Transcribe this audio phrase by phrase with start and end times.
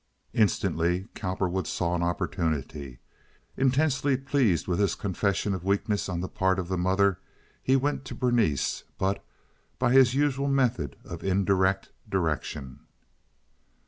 [0.33, 2.97] Instantly Cowperwood saw an opportunity.
[3.55, 7.19] Intensely pleased with this confession of weakness on the part of the mother,
[7.61, 9.23] he went to Berenice, but
[9.77, 12.79] by his usual method of indirect direction.